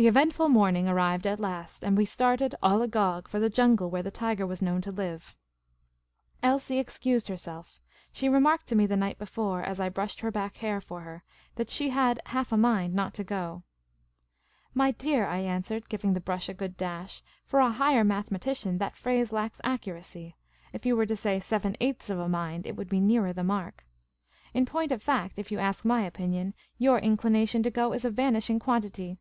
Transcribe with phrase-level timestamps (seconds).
[0.00, 4.02] The eventful morning arrived at last, and we started, all agog, for the jungle where
[4.04, 5.34] the tiger was known to live.
[6.40, 7.80] Elsie excused herself.
[8.12, 11.00] She remarked to me the night be fore, as I brushed her back hair for
[11.00, 11.24] her,
[11.56, 13.64] that she had" half a mind" not to go."
[14.72, 18.94] My dear," I answered, giving the brush a good dash, "for a higher mathematician, that
[18.96, 20.36] phrase lacks accuracy.
[20.72, 23.42] If you were to say' seven eighths of a mind' it would be nearer the
[23.42, 23.84] mark.
[24.54, 28.10] In point of fact, if you ask my opinion, your inclination to go is a
[28.10, 29.18] vanishing quantity."